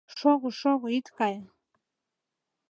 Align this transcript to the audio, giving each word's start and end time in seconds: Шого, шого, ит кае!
Шого, 0.17 0.49
шого, 0.59 0.87
ит 0.97 1.07
кае! 1.17 1.41